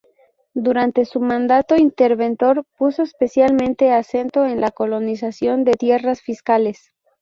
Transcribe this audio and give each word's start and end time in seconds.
Durante 0.55 1.05
su 1.05 1.19
mandato 1.19 1.75
interventor, 1.75 2.65
puso 2.75 3.03
especialmente 3.03 3.91
acento 3.91 4.45
en 4.47 4.59
la 4.59 4.71
colonización 4.71 5.63
de 5.63 5.73
tierras 5.73 6.21
fiscales. 6.23 6.91